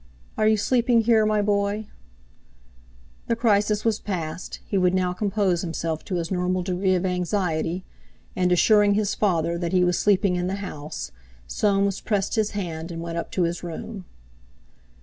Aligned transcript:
Are 0.35 0.47
you 0.47 0.57
sleeping 0.57 1.01
here, 1.01 1.27
my 1.27 1.43
boy?" 1.43 1.85
The 3.27 3.35
crisis 3.35 3.85
was 3.85 3.99
past, 3.99 4.59
he 4.65 4.75
would 4.75 4.95
now 4.95 5.13
compose 5.13 5.61
himself 5.61 6.03
to 6.05 6.15
his 6.15 6.31
normal 6.31 6.63
degree 6.63 6.95
of 6.95 7.05
anxiety; 7.05 7.85
and, 8.35 8.51
assuring 8.51 8.95
his 8.95 9.13
father 9.13 9.59
that 9.59 9.73
he 9.73 9.83
was 9.83 9.99
sleeping 9.99 10.37
in 10.37 10.47
the 10.47 10.55
house, 10.55 11.11
Soames 11.45 12.01
pressed 12.01 12.33
his 12.33 12.49
hand, 12.57 12.89
and 12.91 12.99
went 13.03 13.19
up 13.19 13.29
to 13.33 13.43
his 13.43 13.61
room. 13.61 14.05